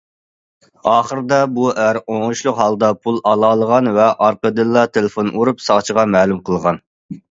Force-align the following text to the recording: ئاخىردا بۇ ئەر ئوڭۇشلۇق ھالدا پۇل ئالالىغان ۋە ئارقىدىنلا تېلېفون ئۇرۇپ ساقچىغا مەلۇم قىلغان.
ئاخىردا 0.91 1.37
بۇ 1.57 1.67
ئەر 1.83 1.99
ئوڭۇشلۇق 2.01 2.59
ھالدا 2.63 2.91
پۇل 3.05 3.23
ئالالىغان 3.35 3.93
ۋە 4.01 4.11
ئارقىدىنلا 4.17 4.89
تېلېفون 4.97 5.35
ئۇرۇپ 5.37 5.67
ساقچىغا 5.71 6.13
مەلۇم 6.19 6.47
قىلغان. 6.53 6.87